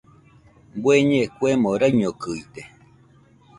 Bueñe 0.81 1.21
kuemo 1.35 1.69
raiñokɨide 1.81 2.61